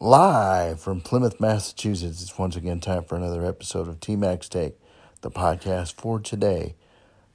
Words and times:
Live 0.00 0.78
from 0.78 1.00
Plymouth, 1.00 1.40
Massachusetts, 1.40 2.22
it's 2.22 2.38
once 2.38 2.54
again 2.54 2.78
time 2.78 3.02
for 3.02 3.16
another 3.16 3.44
episode 3.44 3.88
of 3.88 3.98
TMAC's 3.98 4.48
Take, 4.48 4.78
the 5.22 5.30
podcast 5.30 5.94
for 5.94 6.20
today, 6.20 6.76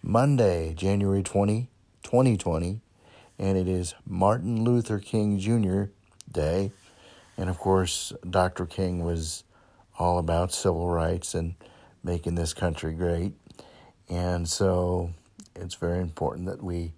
Monday, 0.01 0.73
January 0.73 1.21
20, 1.21 1.67
2020, 2.03 2.79
and 3.37 3.57
it 3.57 3.67
is 3.67 3.95
Martin 4.05 4.63
Luther 4.63 4.99
King 4.99 5.37
Jr. 5.39 5.91
Day. 6.31 6.71
And 7.35 7.49
of 7.49 7.57
course, 7.57 8.13
Dr. 8.29 8.65
King 8.65 9.03
was 9.03 9.43
all 9.99 10.17
about 10.17 10.53
civil 10.53 10.87
rights 10.87 11.35
and 11.35 11.55
making 12.01 12.35
this 12.35 12.53
country 12.53 12.93
great. 12.93 13.33
And 14.07 14.47
so 14.47 15.13
it's 15.53 15.75
very 15.75 15.99
important 15.99 16.45
that 16.45 16.63
we 16.63 16.93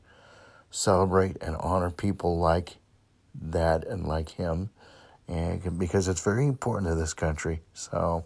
celebrate 0.69 1.41
and 1.41 1.55
honor 1.55 1.89
people 1.89 2.37
like 2.37 2.75
that 3.33 3.83
and 3.87 4.05
like 4.05 4.29
him 4.29 4.69
and 5.27 5.79
because 5.79 6.07
it's 6.07 6.21
very 6.21 6.45
important 6.45 6.91
to 6.91 6.95
this 6.95 7.13
country. 7.13 7.61
So, 7.73 8.25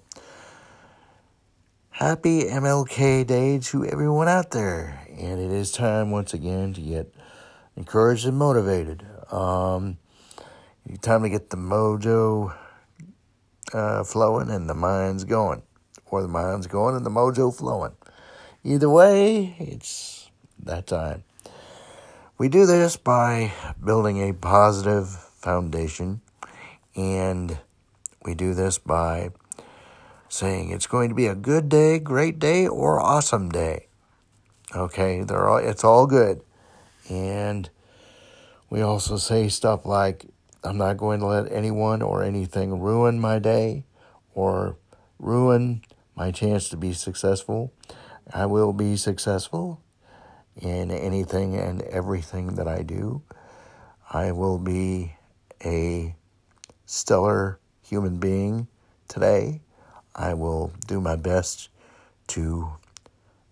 happy 1.89 2.43
MLK 2.43 3.25
Day 3.25 3.59
to 3.59 3.85
everyone 3.85 4.27
out 4.27 4.51
there, 4.51 5.05
and 5.09 5.39
it 5.39 5.51
is 5.51 5.71
time 5.71 6.11
once 6.11 6.33
again 6.33 6.73
to 6.73 6.81
get 6.81 7.13
encouraged 7.75 8.25
and 8.25 8.37
motivated. 8.37 9.05
Um, 9.31 9.97
time 11.01 11.23
to 11.23 11.29
get 11.29 11.49
the 11.49 11.57
mojo 11.57 12.55
uh, 13.73 14.03
flowing 14.03 14.49
and 14.49 14.69
the 14.69 14.73
mind's 14.73 15.23
going, 15.23 15.61
or 16.07 16.21
the 16.21 16.27
mind's 16.27 16.67
going 16.67 16.95
and 16.95 17.05
the 17.05 17.11
mojo 17.11 17.55
flowing. 17.55 17.93
Either 18.63 18.89
way, 18.89 19.55
it's 19.59 20.29
that 20.63 20.87
time. 20.87 21.23
We 22.37 22.49
do 22.49 22.65
this 22.65 22.97
by 22.97 23.53
building 23.83 24.29
a 24.29 24.33
positive 24.33 25.09
foundation 25.09 26.21
and 26.99 27.57
we 28.25 28.35
do 28.35 28.53
this 28.53 28.77
by 28.77 29.29
saying 30.27 30.69
it's 30.69 30.85
going 30.85 31.07
to 31.09 31.15
be 31.15 31.27
a 31.27 31.35
good 31.35 31.69
day, 31.69 31.97
great 31.97 32.37
day, 32.39 32.67
or 32.67 32.99
awesome 32.99 33.49
day. 33.49 33.87
Okay, 34.75 35.23
they're 35.23 35.47
all, 35.47 35.57
it's 35.57 35.83
all 35.83 36.05
good. 36.05 36.41
And 37.09 37.69
we 38.69 38.81
also 38.81 39.15
say 39.17 39.47
stuff 39.47 39.85
like, 39.85 40.25
I'm 40.63 40.77
not 40.77 40.97
going 40.97 41.21
to 41.21 41.25
let 41.25 41.51
anyone 41.51 42.01
or 42.01 42.21
anything 42.21 42.79
ruin 42.79 43.19
my 43.19 43.39
day 43.39 43.85
or 44.35 44.75
ruin 45.17 45.81
my 46.15 46.31
chance 46.31 46.67
to 46.69 46.77
be 46.77 46.91
successful. 46.93 47.73
I 48.31 48.45
will 48.45 48.73
be 48.73 48.97
successful 48.97 49.81
in 50.57 50.91
anything 50.91 51.55
and 51.55 51.81
everything 51.83 52.55
that 52.55 52.67
I 52.67 52.83
do. 52.83 53.23
I 54.11 54.33
will 54.33 54.59
be 54.59 55.15
a 55.63 56.15
stellar 56.89 57.59
human 57.83 58.17
being 58.17 58.67
today. 59.07 59.61
I 60.15 60.33
will 60.33 60.73
do 60.87 60.99
my 60.99 61.15
best 61.15 61.69
to 62.29 62.71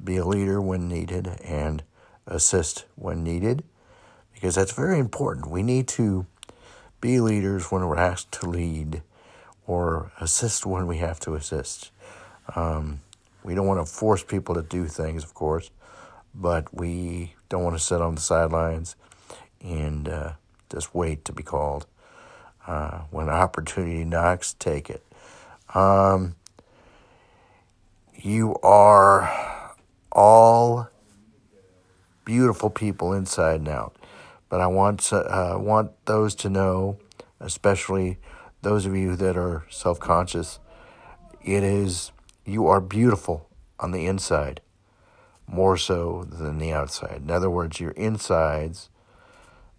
be 0.04 0.18
a 0.18 0.26
leader 0.26 0.60
when 0.60 0.88
needed 0.88 1.28
and 1.44 1.84
assist 2.26 2.86
when 2.96 3.24
needed 3.24 3.64
because 4.34 4.56
that's 4.56 4.72
very 4.72 4.98
important. 4.98 5.52
We 5.52 5.62
need 5.62 5.88
to 5.90 6.26
be 7.00 7.20
leaders 7.20 7.72
when 7.72 7.86
we're 7.86 7.98
asked 7.98 8.32
to 8.34 8.50
lead 8.50 9.04
or 9.68 10.12
assist 10.20 10.66
when 10.66 10.88
we 10.88 10.98
have 10.98 11.20
to 11.20 11.36
assist. 11.36 11.92
Um, 12.56 13.02
we 13.44 13.54
don't 13.54 13.68
want 13.68 13.86
to 13.86 13.92
force 13.92 14.24
people 14.24 14.56
to 14.56 14.64
do 14.64 14.88
things, 14.88 15.24
of 15.24 15.36
course, 15.36 15.70
but 16.34 16.74
we 16.74 17.36
don't 17.50 17.64
want 17.64 17.78
to 17.78 17.84
sit 17.84 18.02
on 18.02 18.16
the 18.16 18.22
sidelines 18.22 18.96
and 19.62 20.10
uh, 20.10 20.34
just 20.72 20.96
wait 20.96 21.24
to 21.26 21.34
be 21.34 21.44
called. 21.44 21.86
Uh, 22.68 23.00
when 23.12 23.30
opportunity 23.30 24.04
knocks, 24.04 24.54
take 24.54 24.90
it. 24.90 25.02
Um, 25.74 26.36
you 28.14 28.56
are 28.62 29.74
all 30.12 30.90
beautiful 32.26 32.70
people 32.70 33.14
inside 33.14 33.62
and 33.62 33.70
out, 33.70 33.96
but 34.50 34.60
I 34.60 34.68
want 34.68 35.14
uh, 35.14 35.56
want 35.58 35.92
those 36.06 36.36
to 36.36 36.50
know, 36.50 36.98
especially 37.40 38.18
those 38.64 38.86
of 38.86 38.94
you 38.94 39.16
that 39.16 39.38
are 39.38 39.66
self 39.70 39.98
conscious. 39.98 40.60
It 41.42 41.64
is 41.64 42.12
you 42.44 42.68
are 42.68 42.82
beautiful 42.82 43.48
on 43.80 43.92
the 43.92 44.06
inside, 44.08 44.60
more 45.48 45.78
so 45.78 46.26
than 46.30 46.58
the 46.58 46.74
outside. 46.74 47.22
In 47.24 47.32
other 47.32 47.50
words, 47.50 47.80
your 47.80 47.92
insides 47.92 48.90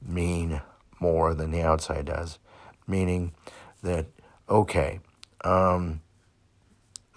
mean 0.00 0.62
more 0.98 1.34
than 1.34 1.50
the 1.50 1.60
outside 1.60 2.06
does 2.06 2.38
meaning 2.88 3.32
that, 3.82 4.06
okay, 4.49 5.00
um, 5.44 6.00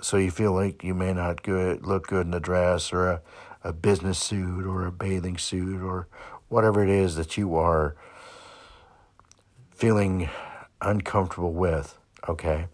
so 0.01 0.17
you 0.17 0.31
feel 0.31 0.51
like 0.51 0.83
you 0.83 0.93
may 0.93 1.13
not 1.13 1.43
good, 1.43 1.85
look 1.85 2.07
good 2.07 2.27
in 2.27 2.33
a 2.33 2.39
dress 2.39 2.91
or 2.91 3.07
a, 3.07 3.21
a 3.63 3.73
business 3.73 4.19
suit 4.19 4.65
or 4.65 4.85
a 4.85 4.91
bathing 4.91 5.37
suit 5.37 5.81
or 5.81 6.07
whatever 6.49 6.83
it 6.83 6.89
is 6.89 7.15
that 7.15 7.37
you 7.37 7.55
are 7.55 7.95
feeling 9.71 10.29
uncomfortable 10.81 11.53
with, 11.53 11.97
okay? 12.27 12.67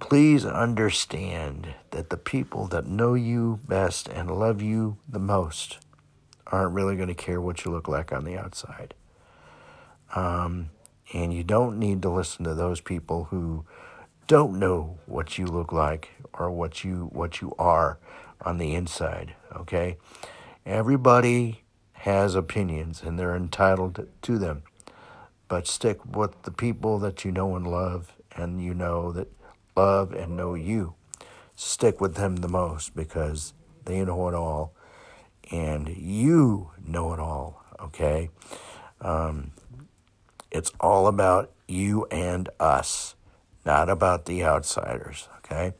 Please 0.00 0.44
understand 0.44 1.74
that 1.90 2.10
the 2.10 2.16
people 2.16 2.66
that 2.68 2.86
know 2.86 3.14
you 3.14 3.60
best 3.66 4.08
and 4.08 4.30
love 4.30 4.62
you 4.62 4.98
the 5.08 5.18
most 5.18 5.78
aren't 6.46 6.74
really 6.74 6.96
going 6.96 7.08
to 7.08 7.14
care 7.14 7.40
what 7.40 7.64
you 7.64 7.70
look 7.70 7.86
like 7.86 8.12
on 8.12 8.24
the 8.24 8.36
outside. 8.36 8.94
Um, 10.14 10.70
and 11.12 11.32
you 11.32 11.42
don't 11.42 11.78
need 11.78 12.02
to 12.02 12.10
listen 12.10 12.44
to 12.44 12.54
those 12.54 12.80
people 12.80 13.24
who 13.24 13.64
don't 14.26 14.58
know 14.58 14.98
what 15.06 15.38
you 15.38 15.46
look 15.46 15.72
like 15.72 16.10
or 16.32 16.50
what 16.50 16.84
you 16.84 17.08
what 17.12 17.40
you 17.40 17.52
are 17.58 17.98
on 18.42 18.58
the 18.58 18.74
inside, 18.74 19.34
okay? 19.54 19.96
Everybody 20.64 21.64
has 21.92 22.34
opinions 22.34 23.02
and 23.02 23.18
they're 23.18 23.34
entitled 23.36 24.06
to 24.22 24.38
them. 24.38 24.62
But 25.48 25.66
stick 25.66 25.98
with 26.16 26.42
the 26.42 26.52
people 26.52 26.98
that 27.00 27.24
you 27.24 27.32
know 27.32 27.56
and 27.56 27.66
love 27.66 28.12
and 28.36 28.62
you 28.62 28.72
know 28.72 29.12
that 29.12 29.28
love 29.76 30.12
and 30.12 30.36
know 30.36 30.54
you. 30.54 30.94
Stick 31.56 32.00
with 32.00 32.14
them 32.14 32.36
the 32.36 32.48
most 32.48 32.94
because 32.94 33.52
they 33.84 34.04
know 34.04 34.28
it 34.28 34.34
all 34.34 34.72
and 35.50 35.88
you 35.88 36.70
know 36.86 37.12
it 37.12 37.18
all, 37.18 37.64
okay? 37.80 38.30
Um, 39.00 39.50
it's 40.50 40.72
all 40.80 41.06
about 41.06 41.50
you 41.68 42.06
and 42.10 42.48
us, 42.58 43.14
not 43.64 43.88
about 43.88 44.26
the 44.26 44.44
outsiders, 44.44 45.28
okay? 45.38 45.74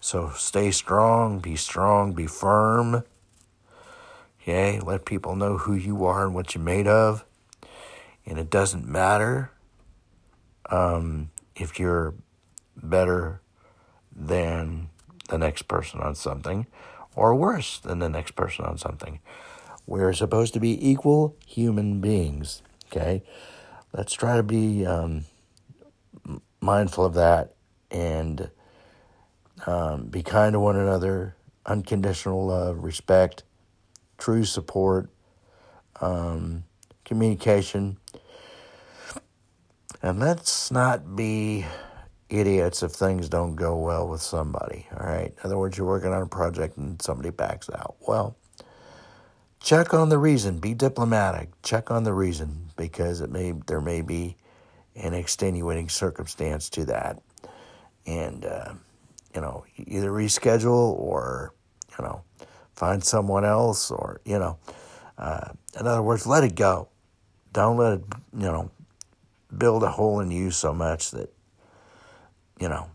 So 0.00 0.30
stay 0.36 0.70
strong, 0.70 1.40
be 1.40 1.56
strong, 1.56 2.12
be 2.12 2.26
firm. 2.26 3.04
Okay, 4.40 4.80
let 4.80 5.04
people 5.04 5.36
know 5.36 5.58
who 5.58 5.74
you 5.74 6.04
are 6.04 6.24
and 6.24 6.34
what 6.34 6.54
you're 6.54 6.64
made 6.64 6.86
of. 6.86 7.24
And 8.24 8.38
it 8.38 8.48
doesn't 8.48 8.86
matter 8.86 9.50
um, 10.70 11.30
if 11.54 11.78
you're 11.78 12.14
better 12.76 13.40
than 14.14 14.88
the 15.28 15.38
next 15.38 15.62
person 15.62 16.00
on 16.00 16.14
something 16.14 16.66
or 17.14 17.34
worse 17.34 17.78
than 17.78 17.98
the 17.98 18.08
next 18.08 18.32
person 18.32 18.64
on 18.64 18.78
something. 18.78 19.20
We're 19.86 20.12
supposed 20.12 20.54
to 20.54 20.60
be 20.60 20.88
equal 20.88 21.36
human 21.46 22.00
beings, 22.00 22.62
okay? 22.86 23.22
Let's 23.92 24.12
try 24.12 24.36
to 24.36 24.42
be 24.42 24.84
um, 24.86 25.24
mindful 26.60 27.04
of 27.04 27.14
that 27.14 27.54
and 27.90 28.50
um, 29.66 30.06
be 30.06 30.22
kind 30.22 30.52
to 30.52 30.60
one 30.60 30.76
another, 30.76 31.34
unconditional 31.66 32.46
love, 32.46 32.84
respect, 32.84 33.44
true 34.18 34.44
support, 34.44 35.10
um, 36.00 36.64
communication. 37.04 37.96
And 40.02 40.20
let's 40.20 40.70
not 40.70 41.16
be 41.16 41.64
idiots 42.28 42.82
if 42.82 42.92
things 42.92 43.28
don't 43.28 43.56
go 43.56 43.76
well 43.76 44.06
with 44.06 44.20
somebody, 44.20 44.86
all 44.92 45.06
right? 45.06 45.32
In 45.32 45.38
other 45.44 45.58
words, 45.58 45.78
you're 45.78 45.86
working 45.86 46.12
on 46.12 46.22
a 46.22 46.26
project 46.26 46.76
and 46.76 47.00
somebody 47.00 47.30
backs 47.30 47.70
out. 47.74 47.96
Well, 48.06 48.36
check 49.60 49.94
on 49.94 50.10
the 50.10 50.18
reason, 50.18 50.58
be 50.58 50.74
diplomatic, 50.74 51.50
check 51.62 51.90
on 51.90 52.04
the 52.04 52.12
reason 52.12 52.67
because 52.78 53.20
it 53.20 53.30
may 53.30 53.52
there 53.66 53.82
may 53.82 54.00
be 54.00 54.36
an 54.96 55.12
extenuating 55.12 55.90
circumstance 55.90 56.70
to 56.70 56.86
that, 56.86 57.20
and 58.06 58.46
uh, 58.46 58.72
you 59.34 59.42
know 59.42 59.64
either 59.76 60.10
reschedule 60.10 60.98
or 60.98 61.52
you 61.98 62.04
know 62.04 62.22
find 62.72 63.04
someone 63.04 63.44
else 63.44 63.90
or 63.90 64.22
you 64.24 64.38
know 64.38 64.58
uh, 65.18 65.50
in 65.78 65.86
other 65.86 66.02
words 66.02 66.26
let 66.26 66.44
it 66.44 66.54
go. 66.54 66.88
Don't 67.52 67.76
let 67.76 67.94
it 67.94 68.04
you 68.32 68.46
know 68.46 68.70
build 69.54 69.82
a 69.82 69.90
hole 69.90 70.20
in 70.20 70.30
you 70.30 70.50
so 70.50 70.72
much 70.72 71.10
that 71.10 71.30
you 72.58 72.68
know 72.68 72.88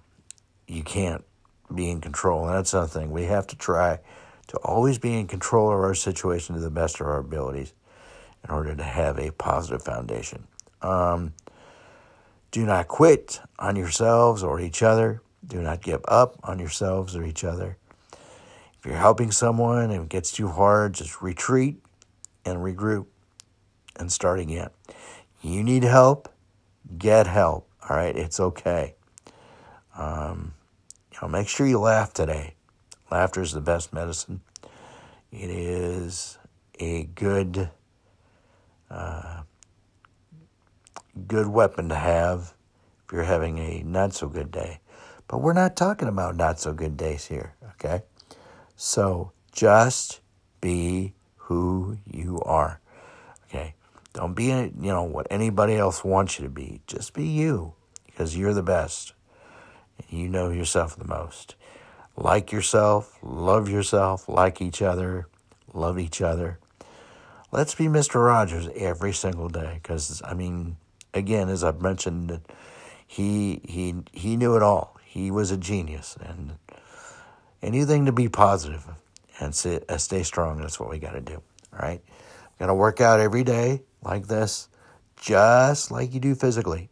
you 0.67 0.81
can't 0.81 1.23
be 1.73 1.89
in 1.89 2.01
control. 2.01 2.47
And 2.47 2.55
that's 2.55 2.71
something 2.71 3.11
we 3.11 3.23
have 3.23 3.45
to 3.47 3.55
try 3.55 3.99
to 4.47 4.57
always 4.57 4.97
be 4.97 5.13
in 5.13 5.27
control 5.27 5.67
of 5.67 5.79
our 5.79 5.95
situation 5.95 6.55
to 6.55 6.61
the 6.61 6.69
best 6.69 6.99
of 6.99 7.07
our 7.07 7.19
abilities 7.19 7.73
in 8.43 8.49
order 8.49 8.75
to 8.75 8.83
have 8.83 9.17
a 9.19 9.31
positive 9.31 9.81
foundation. 9.83 10.47
Um, 10.81 11.33
Do 12.51 12.65
not 12.65 12.87
quit 12.87 13.39
on 13.57 13.75
yourselves 13.75 14.43
or 14.43 14.59
each 14.59 14.83
other. 14.83 15.21
Do 15.45 15.61
not 15.61 15.81
give 15.81 16.01
up 16.07 16.37
on 16.43 16.59
yourselves 16.59 17.15
or 17.15 17.23
each 17.25 17.43
other. 17.43 17.77
If 18.77 18.85
you're 18.85 18.95
helping 18.95 19.31
someone 19.31 19.89
and 19.89 20.03
it 20.03 20.09
gets 20.09 20.31
too 20.31 20.49
hard, 20.49 20.93
just 20.93 21.21
retreat 21.21 21.81
and 22.45 22.59
regroup 22.59 23.07
and 23.95 24.11
start 24.11 24.39
again. 24.39 24.69
You 25.41 25.63
need 25.63 25.83
help, 25.83 26.29
get 26.97 27.27
help. 27.27 27.69
All 27.89 27.97
right, 27.97 28.15
it's 28.15 28.39
okay. 28.39 28.95
Um, 29.97 30.53
you 31.11 31.17
know, 31.21 31.27
make 31.29 31.47
sure 31.47 31.65
you 31.65 31.79
laugh 31.79 32.13
today. 32.13 32.53
Laughter 33.09 33.41
is 33.41 33.51
the 33.51 33.61
best 33.61 33.93
medicine. 33.93 34.41
It 35.31 35.49
is 35.49 36.37
a 36.79 37.05
good, 37.05 37.69
uh, 38.93 39.41
good 41.27 41.47
weapon 41.47 41.89
to 41.89 41.95
have 41.95 42.53
if 43.05 43.13
you're 43.13 43.23
having 43.23 43.57
a 43.57 43.83
not 43.83 44.13
so 44.13 44.27
good 44.27 44.51
day. 44.51 44.79
But 45.27 45.39
we're 45.39 45.53
not 45.53 45.75
talking 45.75 46.07
about 46.07 46.35
not 46.35 46.59
so 46.59 46.73
good 46.73 46.95
days 46.95 47.25
here, 47.25 47.55
okay? 47.71 48.03
So 48.75 49.31
just 49.51 50.21
be 50.61 51.13
who 51.35 51.97
you 52.05 52.39
are, 52.45 52.79
okay? 53.47 53.73
Don't 54.13 54.33
be, 54.33 54.45
you 54.45 54.71
know, 54.79 55.03
what 55.03 55.27
anybody 55.31 55.75
else 55.75 56.03
wants 56.03 56.37
you 56.37 56.45
to 56.45 56.51
be. 56.51 56.81
Just 56.85 57.13
be 57.13 57.25
you 57.25 57.73
because 58.05 58.37
you're 58.37 58.53
the 58.53 58.61
best. 58.61 59.13
You 60.09 60.29
know 60.29 60.51
yourself 60.51 60.95
the 60.95 61.07
most. 61.07 61.55
Like 62.15 62.51
yourself, 62.51 63.17
love 63.23 63.67
yourself, 63.67 64.29
like 64.29 64.61
each 64.61 64.83
other, 64.83 65.27
love 65.73 65.97
each 65.97 66.21
other. 66.21 66.59
Let's 67.53 67.75
be 67.75 67.85
Mr. 67.85 68.15
Rogers 68.15 68.67
every 68.75 69.13
single 69.13 69.47
day 69.47 69.79
because, 69.79 70.23
I 70.25 70.33
mean, 70.33 70.75
again, 71.13 71.49
as 71.49 71.63
I've 71.63 71.83
mentioned, 71.83 72.41
he, 73.05 73.61
he, 73.63 73.93
he 74.11 74.35
knew 74.37 74.55
it 74.55 74.63
all. 74.63 74.97
He 75.05 75.29
was 75.29 75.51
a 75.51 75.57
genius. 75.57 76.17
And 76.19 76.53
anything 77.61 78.07
to 78.07 78.11
be 78.11 78.27
positive 78.27 78.87
and 79.39 79.53
sit, 79.53 79.87
uh, 79.87 79.99
stay 79.99 80.23
strong, 80.23 80.57
that's 80.57 80.79
what 80.79 80.89
we 80.89 80.97
got 80.97 81.11
to 81.11 81.21
do. 81.21 81.43
All 81.73 81.79
right? 81.87 82.01
Got 82.57 82.67
to 82.67 82.73
work 82.73 82.99
out 83.01 83.19
every 83.19 83.43
day 83.43 83.83
like 84.01 84.25
this, 84.25 84.67
just 85.15 85.91
like 85.91 86.11
you 86.11 86.19
do 86.19 86.33
physically. 86.33 86.89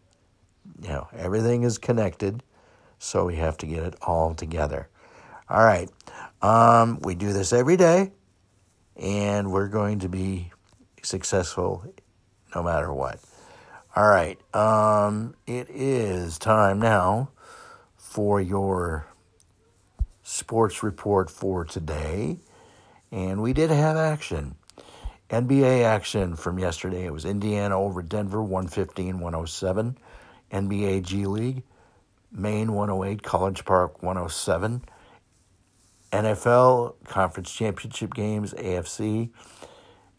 You 0.80 0.90
know, 0.90 1.08
everything 1.18 1.64
is 1.64 1.80
connected, 1.80 2.44
so 3.00 3.26
we 3.26 3.38
have 3.38 3.58
to 3.58 3.66
get 3.66 3.82
it 3.82 3.96
all 4.04 4.36
together. 4.36 4.90
All 5.50 5.66
right. 5.66 5.90
Um, 6.44 7.00
we 7.02 7.16
do 7.16 7.34
this 7.34 7.52
every 7.52 7.78
day, 7.78 8.12
and 9.02 9.52
we're 9.52 9.68
going 9.68 10.00
to 10.00 10.10
be 10.10 10.52
successful 11.02 11.84
no 12.56 12.62
matter 12.62 12.94
what. 12.94 13.20
All 13.96 14.08
right. 14.08 14.40
Um, 14.56 15.36
it 15.48 15.68
is 15.70 16.38
time 16.38 16.80
now 16.80 17.32
for 17.98 18.40
your 18.40 19.08
sports 20.22 20.84
report 20.84 21.30
for 21.30 21.66
today. 21.66 22.40
And 23.12 23.42
we 23.42 23.52
did 23.52 23.72
have 23.72 23.98
action. 23.98 24.56
NBA 25.30 25.84
action 25.84 26.36
from 26.36 26.60
yesterday. 26.60 27.06
It 27.06 27.12
was 27.12 27.26
Indiana 27.26 27.80
over 27.80 28.02
Denver, 28.02 28.42
115 28.42 29.20
107. 29.20 29.98
NBA 30.52 31.04
G 31.04 31.26
League, 31.26 31.64
Maine 32.32 32.74
108, 32.74 33.24
College 33.24 33.64
Park 33.66 34.04
107. 34.04 34.84
NFL 36.12 36.96
Conference 37.06 37.52
Championship 37.54 38.14
games, 38.14 38.54
AFC. 38.54 39.30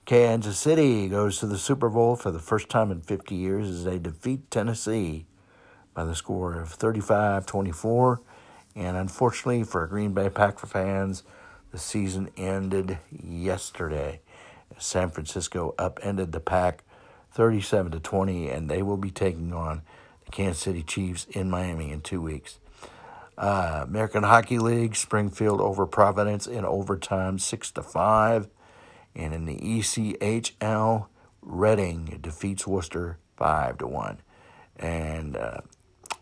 Kansas 0.05 0.59
City 0.59 1.09
goes 1.09 1.39
to 1.39 1.47
the 1.47 1.59
Super 1.59 1.89
Bowl 1.89 2.17
for 2.17 2.31
the 2.31 2.39
first 2.39 2.69
time 2.69 2.91
in 2.91 3.03
50 3.03 3.35
years 3.35 3.69
as 3.69 3.85
they 3.85 3.99
defeat 3.99 4.51
Tennessee 4.51 5.27
by 5.95 6.05
the 6.05 6.15
score 6.15 6.59
of 6.59 6.71
35 6.71 7.47
24. 7.47 8.21
And 8.75 8.97
unfortunately 8.97 9.65
for 9.65 9.85
a 9.85 9.89
Green 9.89 10.15
Bay 10.15 10.31
Packer 10.31 10.67
fans, 10.67 11.23
the 11.71 11.79
season 11.79 12.31
ended 12.37 12.99
yesterday. 13.11 14.21
San 14.79 15.11
Francisco 15.11 15.75
upended 15.79 16.33
the 16.33 16.41
pack 16.41 16.85
37 17.33 17.93
to 17.93 18.01
20, 18.01 18.49
and 18.49 18.69
they 18.69 18.83
will 18.83 18.97
be 18.97 19.11
taking 19.11 19.53
on 19.53 19.83
the 20.25 20.31
Kansas 20.31 20.63
City 20.63 20.83
Chiefs 20.83 21.27
in 21.31 21.51
Miami 21.51 21.91
in 21.91 22.01
two 22.01 22.21
weeks. 22.21 22.59
Uh, 23.43 23.83
American 23.89 24.23
Hockey 24.23 24.61
League, 24.61 24.95
Springfield 24.95 25.61
over 25.61 25.85
Providence 25.85 26.47
in 26.47 26.65
overtime, 26.65 27.41
six 27.41 27.73
to 27.73 27.83
five, 27.83 28.47
and 29.17 29.35
in 29.35 29.47
the 29.47 29.57
ECHL, 29.57 31.07
Reading 31.41 32.21
defeats 32.23 32.69
Worcester 32.69 33.19
five 33.37 33.79
to 33.79 33.89
one, 33.89 34.21
and 34.77 35.37
uh, 35.37 35.63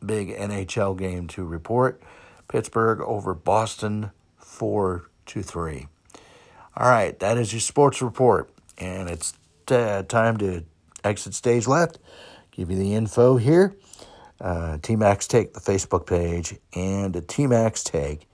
big 0.03 0.31
NHL 0.31 0.97
game 0.97 1.27
to 1.29 1.45
report: 1.45 2.01
Pittsburgh 2.49 3.03
over 3.03 3.35
Boston 3.35 4.13
four 4.39 5.11
to 5.27 5.43
three. 5.43 5.89
All 6.75 6.89
right, 6.89 7.19
that 7.19 7.37
is 7.37 7.53
your 7.53 7.61
sports 7.61 8.01
report, 8.01 8.49
and 8.79 9.11
it's 9.11 9.35
uh, 9.71 10.05
time 10.05 10.39
to 10.39 10.65
exit 11.05 11.35
stage 11.35 11.67
left. 11.67 11.99
Give 12.51 12.71
you 12.71 12.79
the 12.79 12.95
info 12.95 13.37
here. 13.37 13.77
Uh, 14.41 14.79
TMAC's 14.81 15.29
Take, 15.29 15.53
the 15.53 15.61
Facebook 15.61 16.07
page, 16.07 16.55
and 16.75 17.15
a 17.15 17.21
TMAC's 17.21 17.85
Take 17.85 18.27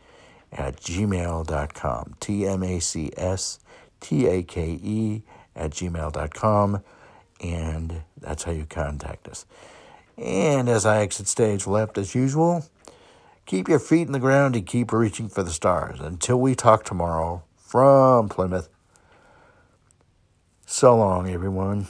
at 0.52 0.76
gmail.com. 0.76 2.14
T-M-A-C-S-T-A-K-E 2.20 2.82
at 5.56 5.70
gmail.com. 5.70 6.82
And 7.40 8.02
that's 8.20 8.44
how 8.44 8.52
you 8.52 8.66
contact 8.66 9.28
us. 9.28 9.46
And 10.16 10.68
as 10.68 10.86
I 10.86 11.00
exit 11.00 11.28
stage 11.28 11.66
left, 11.66 11.98
as 11.98 12.14
usual, 12.14 12.64
keep 13.44 13.68
your 13.68 13.78
feet 13.78 14.06
in 14.06 14.12
the 14.12 14.18
ground 14.18 14.56
and 14.56 14.66
keep 14.66 14.92
reaching 14.92 15.28
for 15.28 15.42
the 15.42 15.50
stars. 15.50 16.00
Until 16.00 16.40
we 16.40 16.54
talk 16.54 16.84
tomorrow, 16.84 17.42
from 17.56 18.28
Plymouth. 18.28 18.68
So 20.64 20.96
long, 20.96 21.28
everyone. 21.28 21.86